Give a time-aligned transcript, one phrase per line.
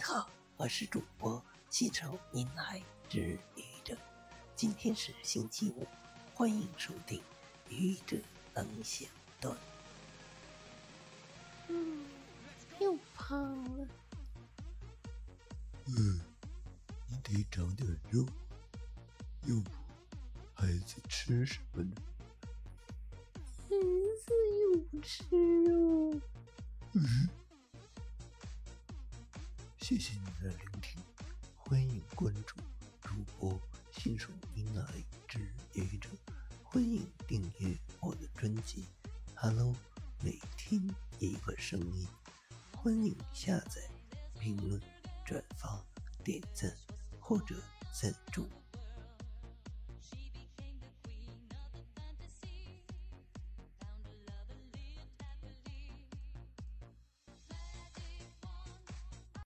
[0.00, 3.96] 好，我是主播西城您来之愚者，
[4.54, 5.86] 今天是星期五，
[6.34, 7.22] 欢迎收听
[7.68, 8.16] 愚者
[8.54, 9.08] 能想
[9.40, 9.56] 段。
[11.68, 12.04] 嗯，
[12.80, 13.38] 又胖
[13.78, 13.86] 了。
[15.86, 16.20] 嗯，
[17.08, 18.26] 你得长点肉，
[19.44, 19.70] 要不
[20.54, 21.92] 孩子吃什么呢？
[23.68, 23.76] 孩
[24.24, 24.32] 子
[24.62, 25.24] 又不吃
[29.88, 31.00] 谢谢你的聆听，
[31.54, 32.56] 欢迎关注
[33.02, 33.56] 主播
[33.92, 34.84] 新手迎来
[35.28, 35.38] 之
[35.74, 36.08] 愚者，
[36.64, 38.84] 欢迎订阅我的专辑。
[39.36, 39.72] Hello，
[40.24, 40.82] 每天
[41.20, 42.04] 一个声音，
[42.72, 43.80] 欢迎下载、
[44.40, 44.82] 评论、
[45.24, 45.80] 转发、
[46.24, 46.76] 点赞
[47.20, 47.54] 或者
[47.92, 48.44] 赞助。